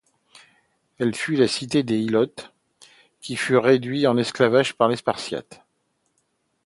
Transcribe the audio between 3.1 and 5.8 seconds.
qui furent réduits en esclavage par les Spartiates.